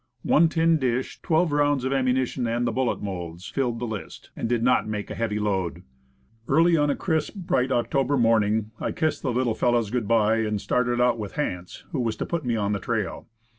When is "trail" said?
12.79-13.27